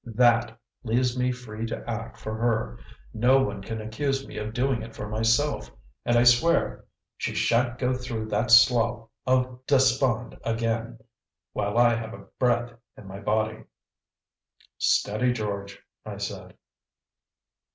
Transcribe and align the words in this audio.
THAT 0.03 0.57
leaves 0.83 1.15
me 1.15 1.31
free 1.31 1.67
to 1.67 1.87
act 1.87 2.17
for 2.19 2.33
her; 2.33 2.79
no 3.13 3.43
one 3.43 3.61
can 3.61 3.79
accuse 3.79 4.27
me 4.27 4.37
of 4.39 4.51
doing 4.51 4.81
it 4.81 4.95
for 4.95 5.07
myself. 5.07 5.69
And 6.05 6.17
I 6.17 6.23
swear 6.23 6.85
she 7.17 7.35
sha'n't 7.35 7.77
go 7.77 7.93
through 7.93 8.29
that 8.29 8.49
slough 8.49 9.09
of 9.27 9.63
despond 9.67 10.39
again 10.43 10.97
while 11.53 11.77
I 11.77 11.93
have 11.93 12.19
breath 12.39 12.73
in 12.97 13.05
my 13.07 13.19
body!" 13.19 13.65
"Steady, 14.79 15.33
George!" 15.33 15.79
I 16.03 16.17
said. 16.17 16.55